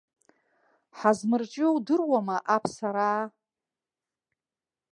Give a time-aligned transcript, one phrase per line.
[0.97, 3.23] Ҳазмырҿио удыруама аԥсараа?